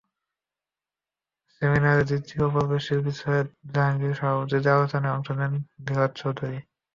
সেমিনারের 1.53 2.07
দ্বিতীয় 2.09 2.45
পর্বে 2.53 2.77
শিল্পী 2.85 3.13
সৈয়দ 3.19 3.47
জাহাঙ্গীরের 3.71 4.17
সভাপতিত্বে 4.19 4.75
আলোচনায় 4.75 5.15
অংশ 5.15 5.27
নেন 5.39 5.53
ধীরাজ 5.85 6.11
চৌধুরী। 6.19 6.59